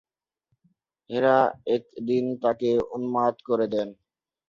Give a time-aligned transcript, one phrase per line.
[1.09, 1.37] হেরা
[1.75, 3.89] একদিন তাকে উন্মাদ করে দেন।